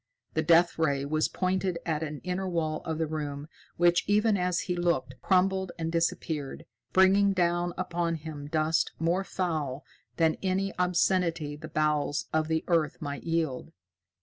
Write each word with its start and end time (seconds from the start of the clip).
The 0.33 0.41
Death 0.41 0.79
Ray 0.79 1.05
was 1.05 1.27
pointed 1.29 1.77
at 1.85 2.01
an 2.01 2.21
inner 2.23 2.49
wall 2.49 2.81
of 2.85 2.97
the 2.97 3.05
room, 3.05 3.47
which, 3.77 4.03
even 4.07 4.35
as 4.35 4.61
he 4.61 4.75
looked, 4.75 5.13
crumbled 5.21 5.73
and 5.77 5.91
disappeared, 5.91 6.65
bringing 6.91 7.33
down 7.33 7.73
upon 7.77 8.15
him 8.15 8.47
dust 8.47 8.93
more 8.97 9.23
foul 9.23 9.85
than 10.17 10.37
any 10.41 10.73
obscenity 10.79 11.55
the 11.55 11.67
bowels 11.67 12.25
of 12.33 12.47
the 12.47 12.63
earth 12.67 12.97
might 12.99 13.25
yield. 13.25 13.73